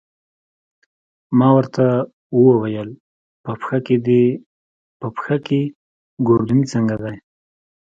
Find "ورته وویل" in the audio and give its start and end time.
1.57-2.89